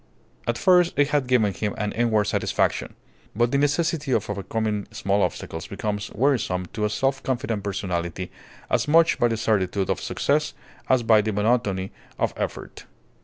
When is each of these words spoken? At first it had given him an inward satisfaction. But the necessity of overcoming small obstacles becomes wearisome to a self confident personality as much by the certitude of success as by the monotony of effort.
At 0.47 0.57
first 0.57 0.93
it 0.97 1.09
had 1.09 1.27
given 1.27 1.53
him 1.53 1.75
an 1.77 1.91
inward 1.91 2.23
satisfaction. 2.25 2.95
But 3.35 3.51
the 3.51 3.59
necessity 3.59 4.13
of 4.13 4.31
overcoming 4.31 4.87
small 4.89 5.21
obstacles 5.21 5.67
becomes 5.67 6.09
wearisome 6.15 6.65
to 6.73 6.85
a 6.85 6.89
self 6.89 7.21
confident 7.21 7.63
personality 7.63 8.31
as 8.67 8.87
much 8.87 9.19
by 9.19 9.27
the 9.27 9.37
certitude 9.37 9.91
of 9.91 10.01
success 10.01 10.55
as 10.89 11.03
by 11.03 11.21
the 11.21 11.31
monotony 11.33 11.91
of 12.17 12.33
effort. 12.35 12.87